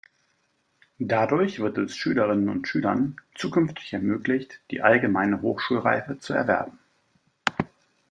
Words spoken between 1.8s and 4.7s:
Schülerinnen und Schülern zukünftig ermöglicht,